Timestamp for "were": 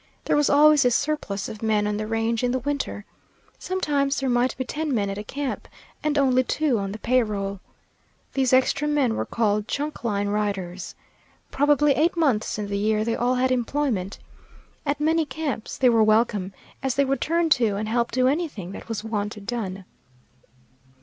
9.15-9.27, 15.87-16.01